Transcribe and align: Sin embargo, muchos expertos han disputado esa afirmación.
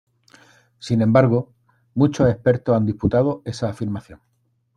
Sin 0.79 1.03
embargo, 1.03 1.53
muchos 1.93 2.27
expertos 2.27 2.75
han 2.75 2.87
disputado 2.87 3.43
esa 3.45 3.69
afirmación. 3.69 4.19